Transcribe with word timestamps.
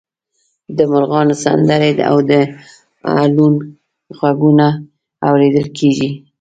د 0.77 0.79
مرغانو 0.91 1.35
سندرې 1.43 1.91
او 2.09 2.17
د 2.31 2.31
لوون 3.33 3.53
غږونه 4.19 4.67
اوریدل 5.27 5.67
کیږي 5.77 6.09